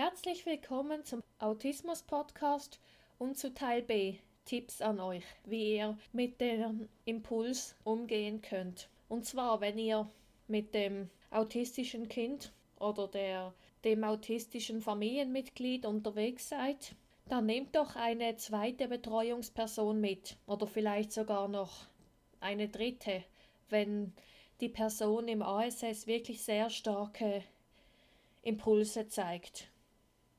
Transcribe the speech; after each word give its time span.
Herzlich 0.00 0.46
willkommen 0.46 1.04
zum 1.04 1.24
Autismus 1.40 2.04
Podcast 2.04 2.78
und 3.18 3.36
zu 3.36 3.52
Teil 3.52 3.82
B 3.82 4.14
Tipps 4.44 4.80
an 4.80 5.00
euch, 5.00 5.24
wie 5.44 5.74
ihr 5.74 5.98
mit 6.12 6.40
dem 6.40 6.88
Impuls 7.04 7.74
umgehen 7.82 8.40
könnt. 8.40 8.88
Und 9.08 9.26
zwar, 9.26 9.60
wenn 9.60 9.76
ihr 9.76 10.08
mit 10.46 10.72
dem 10.72 11.10
autistischen 11.32 12.08
Kind 12.08 12.52
oder 12.78 13.08
der, 13.08 13.52
dem 13.82 14.04
autistischen 14.04 14.82
Familienmitglied 14.82 15.84
unterwegs 15.84 16.48
seid, 16.48 16.94
dann 17.26 17.46
nehmt 17.46 17.74
doch 17.74 17.96
eine 17.96 18.36
zweite 18.36 18.86
Betreuungsperson 18.86 20.00
mit 20.00 20.36
oder 20.46 20.68
vielleicht 20.68 21.10
sogar 21.10 21.48
noch 21.48 21.88
eine 22.38 22.68
dritte, 22.68 23.24
wenn 23.68 24.12
die 24.60 24.68
Person 24.68 25.26
im 25.26 25.42
ASS 25.42 26.06
wirklich 26.06 26.44
sehr 26.44 26.70
starke 26.70 27.42
Impulse 28.44 29.08
zeigt 29.08 29.67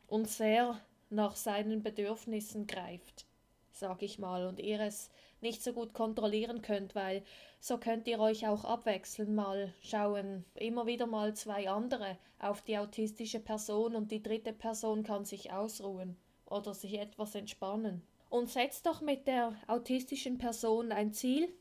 und 0.10 0.28
sehr 0.28 0.80
nach 1.10 1.36
seinen 1.36 1.82
Bedürfnissen 1.82 2.68
greift, 2.68 3.26
sag 3.72 4.02
ich 4.02 4.20
mal, 4.20 4.46
und 4.48 4.60
ihr 4.60 4.80
es 4.80 5.10
nicht 5.42 5.64
so 5.64 5.74
gut 5.74 5.94
kontrollieren 5.94 6.62
könnt, 6.62 6.96
weil 6.96 7.24
so 7.60 7.78
könnt 7.78 8.08
ihr 8.08 8.20
euch 8.20 8.48
auch 8.48 8.66
abwechseln, 8.66 9.36
mal 9.36 9.74
schauen, 9.82 10.46
immer 10.56 10.86
wieder 10.86 11.08
mal 11.08 11.34
zwei 11.34 11.70
andere 11.70 12.18
auf 12.40 12.62
die 12.62 12.78
autistische 12.78 13.40
Person 13.40 13.96
und 13.96 14.12
die 14.12 14.24
dritte 14.24 14.54
Person 14.54 15.04
kann 15.04 15.26
sich 15.26 15.52
ausruhen 15.52 16.18
oder 16.46 16.74
sich 16.74 16.98
etwas 17.00 17.36
entspannen. 17.36 18.02
Und 18.30 18.50
setzt 18.50 18.86
doch 18.86 19.02
mit 19.02 19.28
der 19.28 19.56
autistischen 19.68 20.38
Person 20.38 20.92
ein 20.92 21.14
Ziel, 21.14 21.52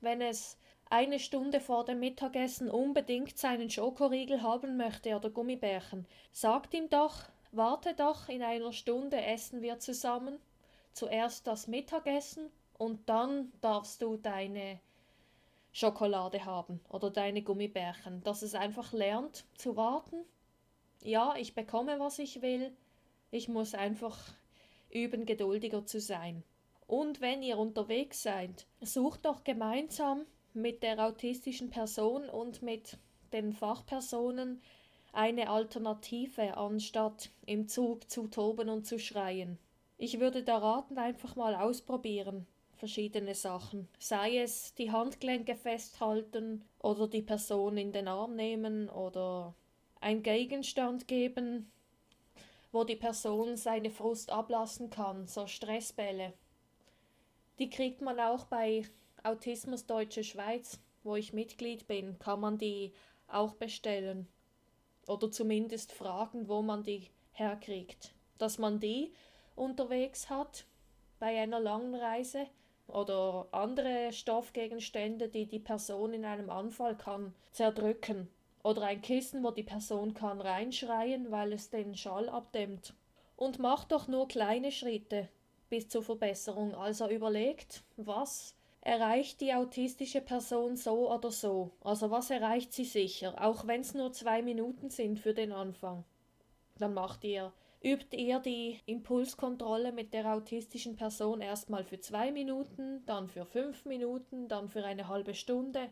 wenn 0.00 0.20
es 0.20 0.58
eine 0.90 1.18
Stunde 1.18 1.60
vor 1.60 1.84
dem 1.84 2.00
Mittagessen 2.00 2.68
unbedingt 2.68 3.38
seinen 3.38 3.70
Schokoriegel 3.70 4.42
haben 4.42 4.76
möchte 4.76 5.14
oder 5.14 5.30
Gummibärchen, 5.30 6.06
sagt 6.32 6.74
ihm 6.74 6.90
doch, 6.90 7.24
warte 7.52 7.94
doch, 7.94 8.28
in 8.28 8.42
einer 8.42 8.72
Stunde 8.72 9.20
essen 9.20 9.62
wir 9.62 9.78
zusammen, 9.78 10.38
zuerst 10.92 11.46
das 11.46 11.66
Mittagessen 11.66 12.50
und 12.78 13.08
dann 13.08 13.52
darfst 13.60 14.02
du 14.02 14.16
deine 14.16 14.80
Schokolade 15.72 16.44
haben 16.44 16.80
oder 16.88 17.10
deine 17.10 17.42
Gummibärchen, 17.42 18.22
dass 18.24 18.42
es 18.42 18.54
einfach 18.54 18.92
lernt 18.92 19.44
zu 19.56 19.76
warten. 19.76 20.24
Ja, 21.02 21.34
ich 21.36 21.54
bekomme, 21.54 21.98
was 22.00 22.18
ich 22.18 22.42
will, 22.42 22.76
ich 23.30 23.48
muss 23.48 23.74
einfach 23.74 24.18
üben, 24.90 25.26
geduldiger 25.26 25.86
zu 25.86 26.00
sein. 26.00 26.42
Und 26.86 27.20
wenn 27.20 27.42
ihr 27.42 27.56
unterwegs 27.56 28.22
seid, 28.22 28.66
sucht 28.80 29.24
doch 29.24 29.44
gemeinsam 29.44 30.26
mit 30.52 30.82
der 30.82 30.98
autistischen 30.98 31.70
Person 31.70 32.28
und 32.28 32.62
mit 32.62 32.98
den 33.32 33.52
Fachpersonen 33.52 34.60
eine 35.12 35.50
Alternative, 35.50 36.56
anstatt 36.56 37.30
im 37.46 37.68
Zug 37.68 38.10
zu 38.10 38.28
toben 38.28 38.68
und 38.68 38.86
zu 38.86 38.98
schreien. 38.98 39.58
Ich 39.98 40.20
würde 40.20 40.42
da 40.42 40.58
raten, 40.58 40.98
einfach 40.98 41.36
mal 41.36 41.54
ausprobieren, 41.54 42.46
verschiedene 42.76 43.34
Sachen. 43.34 43.88
Sei 43.98 44.38
es 44.38 44.74
die 44.74 44.90
Handgelenke 44.90 45.56
festhalten 45.56 46.64
oder 46.80 47.06
die 47.06 47.22
Person 47.22 47.76
in 47.76 47.92
den 47.92 48.08
Arm 48.08 48.34
nehmen 48.34 48.88
oder 48.88 49.54
ein 50.00 50.22
Gegenstand 50.22 51.06
geben, 51.06 51.70
wo 52.72 52.84
die 52.84 52.96
Person 52.96 53.56
seine 53.56 53.90
Frust 53.90 54.30
ablassen 54.30 54.90
kann, 54.90 55.26
so 55.26 55.46
Stressbälle. 55.46 56.32
Die 57.58 57.68
kriegt 57.68 58.00
man 58.00 58.18
auch 58.18 58.46
bei 58.46 58.84
Autismus 59.22 59.84
Deutsche 59.84 60.24
Schweiz, 60.24 60.80
wo 61.02 61.16
ich 61.16 61.34
Mitglied 61.34 61.86
bin, 61.86 62.18
kann 62.18 62.40
man 62.40 62.56
die 62.56 62.92
auch 63.28 63.54
bestellen. 63.54 64.28
Oder 65.10 65.32
zumindest 65.32 65.90
fragen, 65.90 66.46
wo 66.46 66.62
man 66.62 66.84
die 66.84 67.08
herkriegt. 67.32 68.14
Dass 68.38 68.58
man 68.58 68.78
die 68.78 69.12
unterwegs 69.56 70.30
hat 70.30 70.66
bei 71.18 71.36
einer 71.40 71.58
langen 71.58 71.96
Reise 71.96 72.46
oder 72.86 73.48
andere 73.50 74.12
Stoffgegenstände, 74.12 75.28
die 75.28 75.46
die 75.46 75.58
Person 75.58 76.14
in 76.14 76.24
einem 76.24 76.48
Anfall 76.48 76.96
kann 76.96 77.34
zerdrücken. 77.50 78.28
Oder 78.62 78.82
ein 78.82 79.02
Kissen, 79.02 79.42
wo 79.42 79.50
die 79.50 79.64
Person 79.64 80.14
kann 80.14 80.40
reinschreien, 80.40 81.32
weil 81.32 81.54
es 81.54 81.70
den 81.70 81.96
Schall 81.96 82.28
abdämmt. 82.28 82.94
Und 83.34 83.58
macht 83.58 83.90
doch 83.90 84.06
nur 84.06 84.28
kleine 84.28 84.70
Schritte 84.70 85.28
bis 85.68 85.88
zur 85.88 86.04
Verbesserung. 86.04 86.72
Also 86.72 87.10
überlegt, 87.10 87.82
was 87.96 88.54
erreicht 88.82 89.40
die 89.40 89.52
autistische 89.52 90.20
Person 90.20 90.76
so 90.76 91.12
oder 91.12 91.30
so. 91.30 91.72
Also 91.82 92.10
was 92.10 92.30
erreicht 92.30 92.72
sie 92.72 92.84
sicher, 92.84 93.34
auch 93.42 93.66
wenn 93.66 93.82
es 93.82 93.94
nur 93.94 94.12
zwei 94.12 94.42
Minuten 94.42 94.90
sind 94.90 95.18
für 95.18 95.34
den 95.34 95.52
Anfang. 95.52 96.04
Dann 96.78 96.94
macht 96.94 97.24
ihr, 97.24 97.52
übt 97.82 98.16
ihr 98.16 98.38
die 98.40 98.80
Impulskontrolle 98.86 99.92
mit 99.92 100.14
der 100.14 100.32
autistischen 100.32 100.96
Person 100.96 101.42
erstmal 101.42 101.84
für 101.84 102.00
zwei 102.00 102.32
Minuten, 102.32 103.04
dann 103.04 103.28
für 103.28 103.44
fünf 103.44 103.84
Minuten, 103.84 104.48
dann 104.48 104.68
für 104.68 104.84
eine 104.84 105.08
halbe 105.08 105.34
Stunde. 105.34 105.90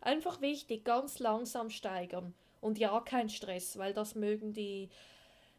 Einfach 0.00 0.40
wichtig, 0.40 0.84
ganz 0.84 1.18
langsam 1.18 1.70
steigern. 1.70 2.34
Und 2.60 2.78
ja, 2.78 3.00
kein 3.00 3.28
Stress, 3.28 3.76
weil 3.78 3.92
das 3.92 4.14
mögen 4.14 4.52
die 4.52 4.88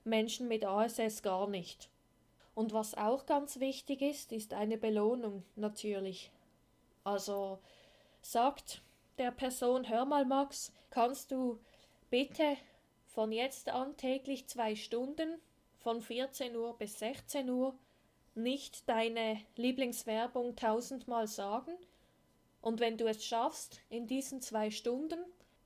Menschen 0.06 0.48
mit 0.48 0.66
ASS 0.66 1.22
gar 1.22 1.50
nicht. 1.50 1.90
Und 2.56 2.74
was 2.74 2.96
auch 2.96 3.26
ganz 3.26 3.60
wichtig 3.60 4.02
ist, 4.02 4.32
ist 4.32 4.54
eine 4.54 4.78
Belohnung 4.78 5.44
natürlich. 5.56 6.32
Also 7.04 7.60
sagt 8.22 8.82
der 9.18 9.32
Person, 9.32 9.90
hör 9.90 10.06
mal 10.06 10.26
Max, 10.26 10.72
kannst 10.90 11.32
du 11.32 11.60
bitte 12.10 12.58
von 13.08 13.32
jetzt 13.32 13.70
an 13.70 13.98
täglich 13.98 14.48
zwei 14.48 14.76
Stunden 14.76 15.40
von 15.80 16.02
14 16.02 16.56
Uhr 16.56 16.78
bis 16.78 17.00
16 17.00 17.50
Uhr 17.50 17.76
nicht 18.36 18.88
deine 18.90 19.40
Lieblingswerbung 19.56 20.56
tausendmal 20.56 21.28
sagen 21.28 21.74
und 22.62 22.80
wenn 22.80 22.98
du 22.98 23.06
es 23.08 23.26
schaffst 23.26 23.82
in 23.90 24.08
diesen 24.08 24.42
zwei 24.42 24.72
Stunden, 24.72 25.20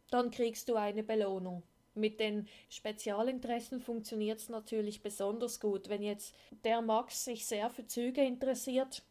dann 0.09 0.31
kriegst 0.31 0.67
du 0.67 0.75
eine 0.75 1.03
Belohnung. 1.03 1.63
Mit 1.97 2.19
den 2.19 2.47
Spezialinteressen 2.69 3.81
funktioniert 3.81 4.39
es 4.39 4.49
natürlich 4.49 5.01
besonders 5.01 5.59
gut. 5.59 5.89
Wenn 5.89 6.03
jetzt 6.03 6.35
der 6.63 6.83
Max 6.83 7.25
sich 7.25 7.47
sehr 7.47 7.71
für 7.71 7.87
Züge 7.87 8.23
interessiert, 8.23 9.01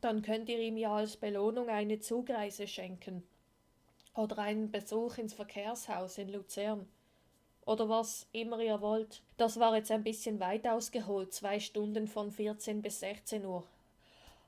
dann 0.00 0.20
könnt 0.22 0.48
ihr 0.48 0.58
ihm 0.58 0.76
ja 0.76 0.92
als 0.92 1.16
Belohnung 1.16 1.68
eine 1.68 2.00
Zugreise 2.00 2.66
schenken. 2.66 3.22
Oder 4.16 4.38
einen 4.38 4.72
Besuch 4.72 5.18
ins 5.18 5.34
Verkehrshaus 5.34 6.18
in 6.18 6.30
Luzern. 6.30 6.88
Oder 7.64 7.88
was 7.88 8.26
immer 8.32 8.58
ihr 8.58 8.80
wollt. 8.80 9.22
Das 9.36 9.60
war 9.60 9.76
jetzt 9.76 9.92
ein 9.92 10.02
bisschen 10.02 10.40
weit 10.40 10.66
ausgeholt, 10.66 11.32
zwei 11.32 11.60
Stunden 11.60 12.08
von 12.08 12.32
14 12.32 12.82
bis 12.82 12.98
16 12.98 13.46
Uhr. 13.46 13.64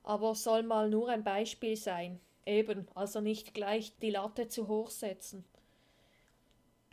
Aber 0.03 0.35
soll 0.35 0.63
mal 0.63 0.89
nur 0.89 1.07
ein 1.07 1.23
Beispiel 1.23 1.77
sein. 1.77 2.19
Eben, 2.45 2.89
also 2.93 3.21
nicht 3.21 3.53
gleich 3.53 3.93
die 4.01 4.09
Latte 4.09 4.49
zu 4.49 4.67
hoch 4.67 4.89
setzen 4.89 5.45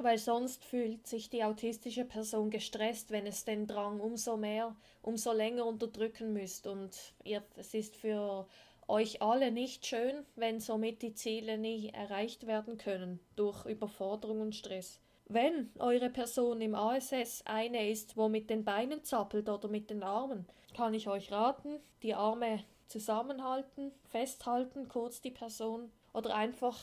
weil 0.02 0.18
sonst 0.18 0.64
fühlt 0.64 1.06
sich 1.06 1.30
die 1.30 1.44
autistische 1.44 2.04
Person 2.04 2.50
gestresst, 2.50 3.10
wenn 3.10 3.26
es 3.26 3.44
den 3.44 3.66
Drang 3.66 4.00
umso 4.00 4.36
mehr, 4.36 4.76
umso 5.02 5.32
länger 5.32 5.66
unterdrücken 5.66 6.32
müsst. 6.32 6.66
Und 6.66 6.90
ihr, 7.24 7.42
es 7.56 7.74
ist 7.74 7.96
für 7.96 8.46
euch 8.88 9.22
alle 9.22 9.52
nicht 9.52 9.86
schön, 9.86 10.24
wenn 10.36 10.60
somit 10.60 11.02
die 11.02 11.14
Ziele 11.14 11.58
nie 11.58 11.90
erreicht 11.90 12.46
werden 12.46 12.76
können 12.76 13.20
durch 13.36 13.64
Überforderung 13.66 14.40
und 14.40 14.54
Stress. 14.54 15.00
Wenn 15.26 15.70
eure 15.78 16.10
Person 16.10 16.60
im 16.60 16.74
ASS 16.74 17.42
eine 17.44 17.88
ist, 17.88 18.16
wo 18.16 18.28
mit 18.28 18.50
den 18.50 18.64
Beinen 18.64 19.04
zappelt 19.04 19.48
oder 19.48 19.68
mit 19.68 19.88
den 19.88 20.02
Armen, 20.02 20.44
kann 20.76 20.92
ich 20.92 21.06
euch 21.06 21.30
raten, 21.30 21.78
die 22.02 22.14
Arme 22.14 22.64
zusammenhalten, 22.88 23.92
festhalten, 24.08 24.88
kurz 24.88 25.20
die 25.20 25.30
Person 25.30 25.92
oder 26.12 26.34
einfach 26.34 26.76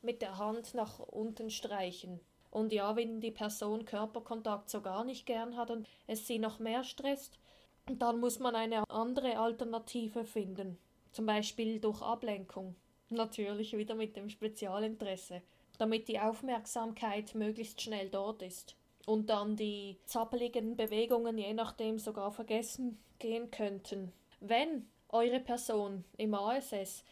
mit 0.00 0.22
der 0.22 0.38
Hand 0.38 0.72
nach 0.72 0.98
unten 0.98 1.50
streichen. 1.50 2.20
Und 2.50 2.72
ja, 2.72 2.96
wenn 2.96 3.20
die 3.20 3.30
Person 3.30 3.84
Körperkontakt 3.84 4.70
so 4.70 4.80
gar 4.80 5.04
nicht 5.04 5.26
gern 5.26 5.56
hat 5.56 5.70
und 5.70 5.88
es 6.06 6.26
sie 6.26 6.38
noch 6.38 6.58
mehr 6.58 6.82
stresst, 6.82 7.38
dann 7.86 8.20
muss 8.20 8.38
man 8.38 8.54
eine 8.54 8.88
andere 8.90 9.38
Alternative 9.38 10.24
finden. 10.24 10.78
Zum 11.12 11.26
Beispiel 11.26 11.80
durch 11.80 12.02
Ablenkung. 12.02 12.74
Natürlich 13.08 13.76
wieder 13.76 13.94
mit 13.94 14.16
dem 14.16 14.28
Spezialinteresse. 14.28 15.42
Damit 15.78 16.08
die 16.08 16.20
Aufmerksamkeit 16.20 17.34
möglichst 17.34 17.80
schnell 17.80 18.10
dort 18.10 18.42
ist. 18.42 18.76
Und 19.06 19.30
dann 19.30 19.56
die 19.56 19.96
zappeligen 20.04 20.76
Bewegungen 20.76 21.38
je 21.38 21.54
nachdem 21.54 21.98
sogar 21.98 22.30
vergessen 22.30 22.98
gehen 23.18 23.50
könnten. 23.50 24.12
Wenn 24.40 24.88
eure 25.08 25.40
Person 25.40 26.04
im 26.16 26.34
ASS 26.34 27.04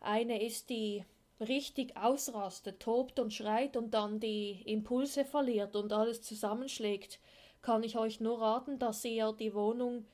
eine 0.00 0.42
ist, 0.42 0.70
die 0.70 1.04
richtig 1.40 1.96
ausrastet, 1.96 2.80
tobt 2.80 3.18
und 3.18 3.32
schreit 3.32 3.76
und 3.76 3.92
dann 3.92 4.20
die 4.20 4.62
Impulse 4.64 5.24
verliert 5.24 5.76
und 5.76 5.92
alles 5.92 6.22
zusammenschlägt, 6.22 7.20
kann 7.62 7.82
ich 7.82 7.98
euch 7.98 8.20
nur 8.20 8.40
raten, 8.40 8.78
dass 8.78 9.04
ihr 9.04 9.32
die 9.32 9.54
Wohnung 9.54 10.06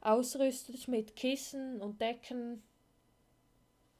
ausrüstet 0.00 0.88
mit 0.88 1.16
Kissen 1.16 1.80
und 1.80 2.00
Decken, 2.00 2.62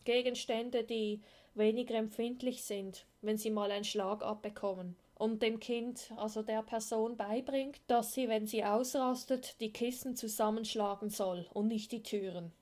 Gegenstände, 0.04 0.84
die 0.84 1.20
weniger 1.54 1.94
empfindlich 1.94 2.64
sind, 2.64 3.06
wenn 3.20 3.38
sie 3.38 3.50
mal 3.50 3.70
einen 3.70 3.84
Schlag 3.84 4.22
abbekommen 4.22 4.96
und 5.22 5.42
dem 5.42 5.60
Kind, 5.60 6.10
also 6.16 6.42
der 6.42 6.62
Person 6.62 7.16
beibringt, 7.16 7.80
dass 7.86 8.12
sie, 8.12 8.28
wenn 8.28 8.46
sie 8.46 8.64
ausrastet, 8.64 9.60
die 9.60 9.72
Kissen 9.72 10.16
zusammenschlagen 10.16 11.10
soll 11.10 11.46
und 11.52 11.68
nicht 11.68 11.92
die 11.92 12.02
Türen. 12.02 12.52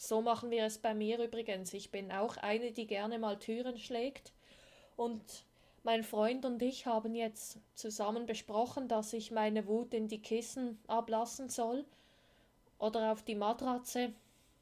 So 0.00 0.22
machen 0.22 0.52
wir 0.52 0.64
es 0.64 0.78
bei 0.78 0.94
mir 0.94 1.18
übrigens. 1.18 1.74
Ich 1.74 1.90
bin 1.90 2.12
auch 2.12 2.36
eine, 2.36 2.70
die 2.70 2.86
gerne 2.86 3.18
mal 3.18 3.36
Türen 3.36 3.78
schlägt. 3.78 4.32
Und 4.96 5.44
mein 5.82 6.04
Freund 6.04 6.44
und 6.44 6.62
ich 6.62 6.86
haben 6.86 7.16
jetzt 7.16 7.58
zusammen 7.74 8.24
besprochen, 8.24 8.86
dass 8.86 9.12
ich 9.12 9.32
meine 9.32 9.66
Wut 9.66 9.92
in 9.92 10.06
die 10.06 10.22
Kissen 10.22 10.78
ablassen 10.86 11.48
soll 11.48 11.84
oder 12.78 13.10
auf 13.10 13.24
die 13.24 13.34
Matratze. 13.34 14.12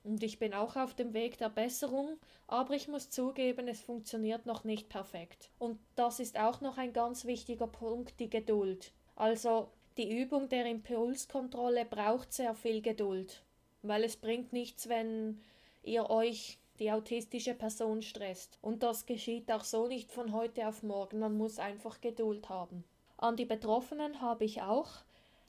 Und 0.04 0.22
ich 0.22 0.38
bin 0.38 0.54
auch 0.54 0.74
auf 0.74 0.94
dem 0.94 1.12
Weg 1.12 1.36
der 1.36 1.50
Besserung, 1.50 2.16
aber 2.46 2.74
ich 2.74 2.88
muss 2.88 3.10
zugeben, 3.10 3.68
es 3.68 3.80
funktioniert 3.80 4.46
noch 4.46 4.64
nicht 4.64 4.88
perfekt. 4.88 5.50
Und 5.58 5.78
das 5.96 6.18
ist 6.18 6.38
auch 6.38 6.62
noch 6.62 6.78
ein 6.78 6.94
ganz 6.94 7.26
wichtiger 7.26 7.66
Punkt, 7.66 8.20
die 8.20 8.30
Geduld. 8.30 8.92
Also 9.16 9.68
die 9.98 10.18
Übung 10.18 10.48
der 10.48 10.64
Impulskontrolle 10.64 11.84
braucht 11.84 12.32
sehr 12.32 12.54
viel 12.54 12.80
Geduld 12.80 13.42
weil 13.88 14.04
es 14.04 14.16
bringt 14.16 14.52
nichts, 14.52 14.88
wenn 14.88 15.40
ihr 15.82 16.10
euch 16.10 16.58
die 16.78 16.92
autistische 16.92 17.54
Person 17.54 18.02
stresst. 18.02 18.58
Und 18.60 18.82
das 18.82 19.06
geschieht 19.06 19.50
auch 19.50 19.64
so 19.64 19.86
nicht 19.86 20.12
von 20.12 20.32
heute 20.32 20.68
auf 20.68 20.82
morgen. 20.82 21.18
Man 21.18 21.36
muss 21.36 21.58
einfach 21.58 22.00
Geduld 22.00 22.48
haben. 22.48 22.84
An 23.16 23.36
die 23.36 23.46
Betroffenen 23.46 24.20
habe 24.20 24.44
ich 24.44 24.62
auch 24.62 24.90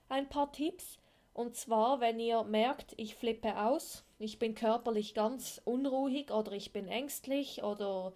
ein 0.09 0.29
paar 0.29 0.51
Tipps. 0.51 0.99
Und 1.33 1.55
zwar, 1.55 1.99
wenn 1.99 2.19
ihr 2.19 2.43
merkt, 2.43 2.93
ich 2.97 3.15
flippe 3.15 3.61
aus, 3.61 4.03
ich 4.19 4.39
bin 4.39 4.55
körperlich 4.55 5.13
ganz 5.13 5.61
unruhig 5.65 6.31
oder 6.31 6.53
ich 6.53 6.71
bin 6.71 6.87
ängstlich 6.87 7.61
oder 7.63 8.13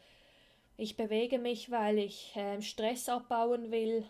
ich 0.77 0.97
bewege 0.97 1.37
mich, 1.37 1.69
weil 1.69 1.99
ich 1.99 2.35
äh, 2.35 2.61
Stress 2.61 3.09
abbauen 3.09 3.69
will 3.69 4.05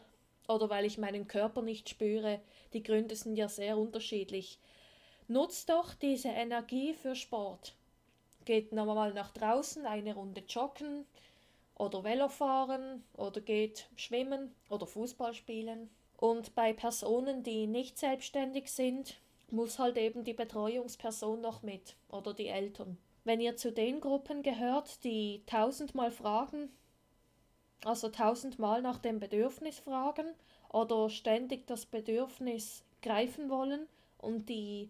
oder 0.47 0.69
weil 0.69 0.85
ich 0.85 0.97
meinen 0.97 1.27
Körper 1.27 1.61
nicht 1.61 1.89
spüre. 1.89 2.39
Die 2.73 2.83
Gründe 2.83 3.15
sind 3.15 3.35
ja 3.35 3.49
sehr 3.49 3.77
unterschiedlich. 3.77 4.59
Nutzt 5.31 5.69
doch 5.69 5.93
diese 5.93 6.27
Energie 6.27 6.93
für 6.93 7.15
Sport. 7.15 7.73
Geht 8.43 8.73
nochmal 8.73 9.13
nach 9.13 9.31
draußen 9.31 9.85
eine 9.85 10.13
Runde 10.13 10.43
joggen 10.45 11.05
oder 11.75 12.03
Velofahren 12.03 13.01
oder 13.15 13.39
geht 13.39 13.87
schwimmen 13.95 14.53
oder 14.69 14.85
Fußball 14.85 15.33
spielen. 15.33 15.89
Und 16.17 16.53
bei 16.53 16.73
Personen, 16.73 17.43
die 17.43 17.65
nicht 17.65 17.97
selbstständig 17.97 18.73
sind, 18.73 19.21
muss 19.51 19.79
halt 19.79 19.97
eben 19.97 20.25
die 20.25 20.33
Betreuungsperson 20.33 21.39
noch 21.39 21.61
mit 21.61 21.95
oder 22.09 22.33
die 22.33 22.47
Eltern. 22.47 22.97
Wenn 23.23 23.39
ihr 23.39 23.55
zu 23.55 23.71
den 23.71 24.01
Gruppen 24.01 24.43
gehört, 24.43 25.01
die 25.05 25.43
tausendmal 25.45 26.11
fragen, 26.11 26.69
also 27.85 28.09
tausendmal 28.09 28.81
nach 28.81 28.97
dem 28.97 29.21
Bedürfnis 29.21 29.79
fragen 29.79 30.25
oder 30.73 31.09
ständig 31.09 31.67
das 31.67 31.85
Bedürfnis 31.85 32.83
greifen 33.01 33.49
wollen 33.49 33.87
und 34.17 34.49
die 34.49 34.89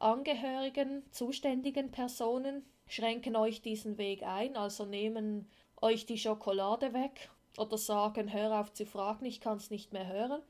Angehörigen, 0.00 1.04
zuständigen 1.10 1.90
Personen 1.90 2.64
schränken 2.86 3.36
euch 3.36 3.60
diesen 3.60 3.98
Weg 3.98 4.22
ein, 4.22 4.56
also 4.56 4.86
nehmen 4.86 5.46
euch 5.80 6.06
die 6.06 6.18
Schokolade 6.18 6.94
weg 6.94 7.30
oder 7.58 7.76
sagen, 7.76 8.32
hör 8.32 8.58
auf 8.60 8.72
zu 8.72 8.86
fragen, 8.86 9.26
ich 9.26 9.40
kann 9.40 9.58
es 9.58 9.70
nicht 9.70 9.92
mehr 9.92 10.06
hören, 10.06 10.42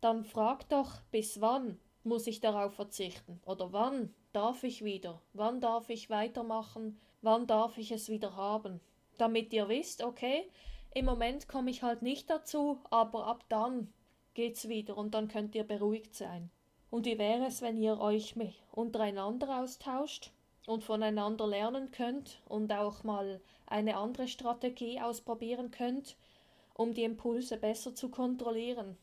dann 0.00 0.24
fragt 0.24 0.70
doch, 0.72 1.00
bis 1.10 1.40
wann 1.40 1.80
muss 2.04 2.28
ich 2.28 2.40
darauf 2.40 2.74
verzichten? 2.74 3.40
Oder 3.44 3.72
wann 3.72 4.14
darf 4.32 4.62
ich 4.62 4.84
wieder, 4.84 5.20
wann 5.32 5.60
darf 5.60 5.90
ich 5.90 6.08
weitermachen, 6.08 6.98
wann 7.22 7.46
darf 7.46 7.78
ich 7.78 7.90
es 7.90 8.08
wieder 8.08 8.36
haben, 8.36 8.80
damit 9.18 9.52
ihr 9.52 9.68
wisst, 9.68 10.02
okay, 10.04 10.48
im 10.94 11.06
Moment 11.06 11.48
komme 11.48 11.70
ich 11.70 11.82
halt 11.82 12.02
nicht 12.02 12.30
dazu, 12.30 12.78
aber 12.90 13.26
ab 13.26 13.44
dann 13.48 13.92
geht's 14.34 14.68
wieder 14.68 14.96
und 14.96 15.14
dann 15.14 15.26
könnt 15.28 15.54
ihr 15.54 15.64
beruhigt 15.64 16.14
sein. 16.14 16.50
Und 16.92 17.06
wie 17.06 17.18
wäre 17.18 17.46
es, 17.46 17.62
wenn 17.62 17.78
ihr 17.78 17.98
euch 17.98 18.34
untereinander 18.70 19.62
austauscht 19.62 20.30
und 20.66 20.84
voneinander 20.84 21.46
lernen 21.46 21.90
könnt 21.90 22.42
und 22.44 22.70
auch 22.70 23.02
mal 23.02 23.40
eine 23.64 23.96
andere 23.96 24.28
Strategie 24.28 25.00
ausprobieren 25.00 25.70
könnt, 25.70 26.18
um 26.74 26.92
die 26.92 27.04
Impulse 27.04 27.56
besser 27.56 27.94
zu 27.94 28.10
kontrollieren? 28.10 28.98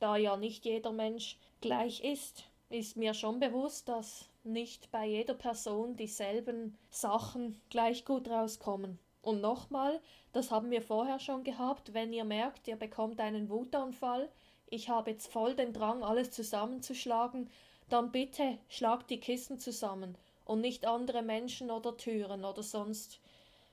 Da 0.00 0.16
ja 0.16 0.36
nicht 0.36 0.64
jeder 0.64 0.90
Mensch 0.90 1.38
gleich 1.60 2.02
ist, 2.02 2.50
ist 2.70 2.96
mir 2.96 3.14
schon 3.14 3.38
bewusst, 3.38 3.88
dass 3.88 4.28
nicht 4.42 4.90
bei 4.90 5.06
jeder 5.06 5.34
Person 5.34 5.94
dieselben 5.94 6.76
Sachen 6.90 7.60
gleich 7.70 8.04
gut 8.04 8.28
rauskommen. 8.28 8.98
Und 9.22 9.40
nochmal, 9.40 10.00
das 10.32 10.50
haben 10.50 10.72
wir 10.72 10.82
vorher 10.82 11.20
schon 11.20 11.44
gehabt, 11.44 11.94
wenn 11.94 12.12
ihr 12.12 12.24
merkt, 12.24 12.66
ihr 12.66 12.74
bekommt 12.74 13.20
einen 13.20 13.48
Wutanfall, 13.48 14.28
ich 14.72 14.88
habe 14.88 15.10
jetzt 15.10 15.30
voll 15.30 15.54
den 15.54 15.74
Drang, 15.74 16.02
alles 16.02 16.30
zusammenzuschlagen, 16.30 17.50
dann 17.90 18.10
bitte 18.10 18.58
schlagt 18.68 19.10
die 19.10 19.20
Kissen 19.20 19.58
zusammen 19.58 20.16
und 20.46 20.62
nicht 20.62 20.86
andere 20.86 21.22
Menschen 21.22 21.70
oder 21.70 21.96
Türen 21.96 22.44
oder 22.44 22.62
sonst 22.62 23.20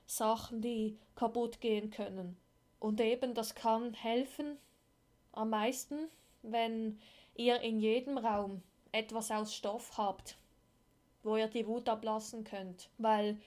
Sachen, 0.06 0.60
die 0.60 0.98
kaputt 1.16 1.60
gehen 1.62 1.90
können. 1.90 2.36
Und 2.78 3.00
eben, 3.00 3.32
das 3.32 3.54
kann 3.54 3.94
helfen 3.94 4.58
am 5.32 5.50
meisten, 5.50 6.10
wenn 6.42 7.00
ihr 7.34 7.60
in 7.60 7.80
jedem 7.80 8.18
Raum 8.18 8.62
etwas 8.92 9.30
aus 9.30 9.54
Stoff 9.54 9.96
habt, 9.96 10.36
wo 11.22 11.36
ihr 11.36 11.48
die 11.48 11.66
Wut 11.66 11.88
ablassen 11.88 12.44
könnt, 12.44 12.90
weil 12.98 13.38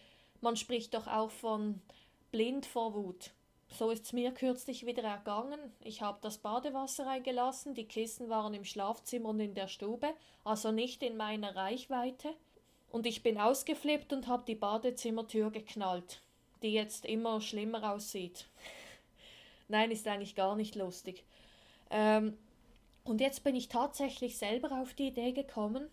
man 0.42 0.56
spricht 0.56 0.96
doch 0.96 1.06
auch 1.06 1.30
von 1.30 1.82
blind 2.32 2.66
vor 2.66 2.96
Wut. 2.96 3.32
So 3.74 3.90
ist 3.90 4.06
es 4.06 4.14
mir 4.14 4.31
kürzlich 4.31 4.86
wieder 4.86 5.04
ergangen. 5.04 5.60
Ich 5.80 6.04
habe 6.04 6.20
das 6.22 6.38
Badewasser 6.38 7.08
eingelassen, 7.08 7.74
die 7.74 7.88
Kissen 7.88 8.30
waren 8.30 8.54
im 8.54 8.66
Schlafzimmer 8.66 9.30
und 9.30 9.40
in 9.40 9.56
der 9.56 9.68
Stube, 9.68 10.14
also 10.44 10.72
nicht 10.72 11.02
in 11.02 11.18
meiner 11.18 11.56
Reichweite. 11.56 12.36
Und 12.92 13.08
ich 13.08 13.24
bin 13.24 13.40
ausgeflippt 13.40 14.14
und 14.14 14.28
habe 14.28 14.44
die 14.46 14.54
Badezimmertür 14.54 15.50
geknallt, 15.50 16.22
die 16.62 16.72
jetzt 16.72 17.06
immer 17.06 17.42
schlimmer 17.42 17.94
aussieht. 17.94 18.46
Nein, 19.68 19.90
ist 19.90 20.08
eigentlich 20.08 20.36
gar 20.36 20.56
nicht 20.56 20.76
lustig. 20.76 21.24
Ähm, 21.90 22.38
und 23.04 23.22
jetzt 23.22 23.44
bin 23.44 23.56
ich 23.56 23.69
tatsächlich 23.69 24.38
selber 24.38 24.80
auf 24.80 24.94
die 24.94 25.08
Idee 25.08 25.31
gekommen, 25.31 25.90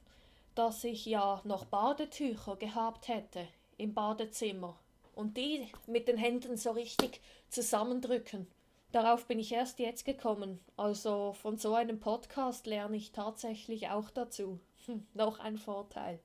dass 0.54 0.84
ich 0.84 1.06
ja 1.06 1.40
noch 1.44 1.64
Badetücher 1.64 2.56
gehabt 2.56 3.08
hätte 3.08 3.48
im 3.78 3.94
Badezimmer 3.94 4.78
und 5.20 5.36
die 5.36 5.68
mit 5.86 6.08
den 6.08 6.16
Händen 6.16 6.56
so 6.56 6.70
richtig 6.70 7.20
zusammendrücken. 7.50 8.46
Darauf 8.90 9.26
bin 9.26 9.38
ich 9.38 9.52
erst 9.52 9.78
jetzt 9.78 10.04
gekommen. 10.04 10.58
Also 10.76 11.34
von 11.34 11.58
so 11.58 11.74
einem 11.74 12.00
Podcast 12.00 12.66
lerne 12.66 12.96
ich 12.96 13.12
tatsächlich 13.12 13.88
auch 13.90 14.10
dazu. 14.10 14.58
Hm, 14.86 15.06
noch 15.14 15.38
ein 15.38 15.58
Vorteil. 15.58 16.18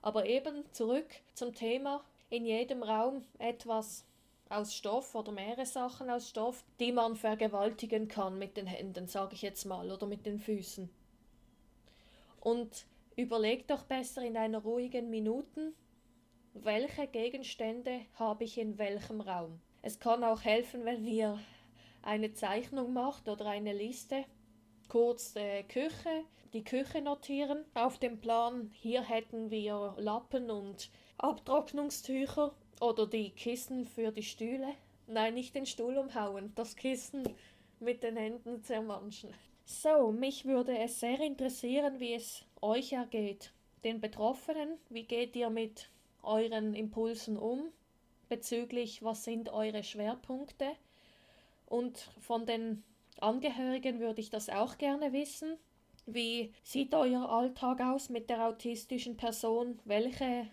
Aber 0.00 0.26
eben 0.26 0.64
zurück 0.72 1.08
zum 1.34 1.54
Thema. 1.54 2.02
In 2.30 2.46
jedem 2.46 2.82
Raum 2.82 3.22
etwas 3.38 4.06
aus 4.48 4.74
Stoff 4.74 5.14
oder 5.14 5.30
mehrere 5.30 5.66
Sachen 5.66 6.10
aus 6.10 6.30
Stoff, 6.30 6.64
die 6.80 6.90
man 6.90 7.14
vergewaltigen 7.16 8.08
kann 8.08 8.38
mit 8.38 8.56
den 8.56 8.66
Händen, 8.66 9.06
sage 9.06 9.34
ich 9.34 9.42
jetzt 9.42 9.64
mal, 9.66 9.90
oder 9.90 10.06
mit 10.06 10.24
den 10.26 10.38
Füßen. 10.38 10.90
Und 12.40 12.86
überlegt 13.14 13.70
doch 13.70 13.84
besser 13.84 14.22
in 14.22 14.36
einer 14.36 14.62
ruhigen 14.62 15.10
Minute, 15.10 15.74
welche 16.54 17.06
Gegenstände 17.06 18.00
habe 18.14 18.44
ich 18.44 18.58
in 18.58 18.78
welchem 18.78 19.20
Raum. 19.20 19.60
Es 19.82 19.98
kann 19.98 20.22
auch 20.22 20.42
helfen, 20.42 20.84
wenn 20.84 21.04
ihr 21.04 21.38
eine 22.02 22.32
Zeichnung 22.32 22.92
macht 22.92 23.28
oder 23.28 23.46
eine 23.46 23.72
Liste. 23.72 24.24
Kurz 24.88 25.34
äh, 25.36 25.62
Küche, 25.64 26.24
die 26.52 26.64
Küche 26.64 27.00
notieren. 27.00 27.64
Auf 27.74 27.98
dem 27.98 28.20
Plan 28.20 28.70
hier 28.74 29.02
hätten 29.02 29.50
wir 29.50 29.94
Lappen 29.98 30.50
und 30.50 30.90
Abtrocknungstücher 31.18 32.54
oder 32.80 33.06
die 33.06 33.30
Kissen 33.30 33.86
für 33.86 34.12
die 34.12 34.22
Stühle. 34.22 34.74
Nein, 35.06 35.34
nicht 35.34 35.54
den 35.54 35.66
Stuhl 35.66 35.96
umhauen, 35.96 36.52
das 36.54 36.76
Kissen 36.76 37.22
mit 37.80 38.02
den 38.02 38.16
Händen 38.16 38.62
zermanschen. 38.62 39.30
So, 39.64 40.12
mich 40.12 40.44
würde 40.44 40.76
es 40.78 41.00
sehr 41.00 41.20
interessieren, 41.20 41.98
wie 41.98 42.14
es 42.14 42.44
euch 42.60 42.92
ergeht. 42.92 43.52
Den 43.84 44.00
Betroffenen, 44.00 44.78
wie 44.90 45.04
geht 45.04 45.34
ihr 45.34 45.50
mit 45.50 45.88
euren 46.22 46.74
Impulsen 46.74 47.36
um 47.36 47.72
bezüglich, 48.28 49.02
was 49.02 49.24
sind 49.24 49.50
eure 49.50 49.82
Schwerpunkte. 49.82 50.66
Und 51.66 51.98
von 52.20 52.46
den 52.46 52.82
Angehörigen 53.20 54.00
würde 54.00 54.20
ich 54.20 54.30
das 54.30 54.48
auch 54.48 54.78
gerne 54.78 55.12
wissen. 55.12 55.58
Wie 56.06 56.52
sieht 56.62 56.94
euer 56.94 57.28
Alltag 57.28 57.80
aus 57.80 58.08
mit 58.08 58.30
der 58.30 58.46
autistischen 58.46 59.16
Person? 59.16 59.78
Welche 59.84 60.48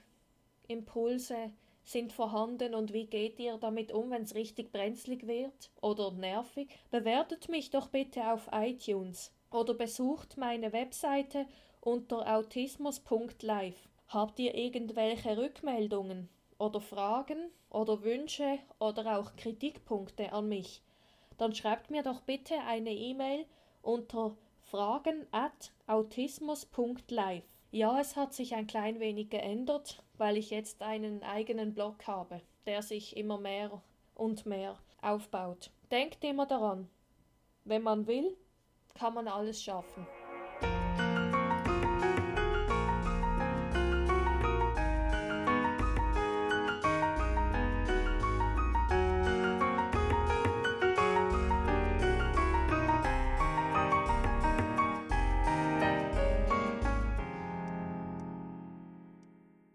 Impulse 0.67 1.51
sind 1.83 2.13
vorhanden 2.13 2.75
und 2.75 2.93
wie 2.93 3.07
geht 3.07 3.39
ihr 3.39 3.57
damit 3.57 3.91
um, 3.91 4.11
wenn 4.11 4.21
es 4.21 4.35
richtig 4.35 4.71
brenzlig 4.71 5.25
wird 5.25 5.71
oder 5.81 6.11
nervig? 6.11 6.69
Bewertet 6.91 7.49
mich 7.49 7.71
doch 7.71 7.87
bitte 7.87 8.31
auf 8.31 8.49
iTunes 8.51 9.31
oder 9.51 9.73
besucht 9.73 10.37
meine 10.37 10.71
Webseite 10.71 11.47
unter 11.81 12.35
autismus.live. 12.35 13.89
Habt 14.09 14.39
ihr 14.39 14.53
irgendwelche 14.53 15.37
Rückmeldungen 15.37 16.29
oder 16.57 16.81
Fragen 16.81 17.49
oder 17.69 18.03
Wünsche 18.03 18.59
oder 18.79 19.17
auch 19.17 19.35
Kritikpunkte 19.35 20.33
an 20.33 20.49
mich? 20.49 20.83
dann 21.39 21.55
schreibt 21.55 21.89
mir 21.89 22.03
doch 22.03 22.21
bitte 22.21 22.59
eine 22.67 22.91
E-Mail 22.91 23.45
unter 23.81 24.35
fragen 24.61 25.25
at 25.31 25.71
autismus.live. 25.87 27.43
Ja, 27.71 27.99
es 27.99 28.15
hat 28.15 28.33
sich 28.33 28.55
ein 28.55 28.67
klein 28.67 28.99
wenig 28.99 29.29
geändert, 29.29 30.03
weil 30.17 30.37
ich 30.37 30.49
jetzt 30.49 30.81
einen 30.81 31.23
eigenen 31.23 31.73
Blog 31.73 32.05
habe, 32.07 32.41
der 32.65 32.81
sich 32.81 33.15
immer 33.15 33.39
mehr 33.39 33.81
und 34.15 34.45
mehr 34.45 34.77
aufbaut. 35.01 35.71
Denkt 35.91 36.23
immer 36.23 36.45
daran, 36.45 36.89
wenn 37.63 37.83
man 37.83 38.05
will, 38.05 38.35
kann 38.95 39.13
man 39.13 39.27
alles 39.27 39.63
schaffen. 39.63 40.05